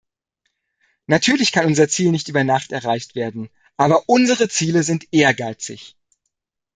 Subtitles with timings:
[1.05, 5.95] Natürlich kann unser Ziel nicht über Nacht erreicht werden, aber unsere Ziele sind ehrgeizig.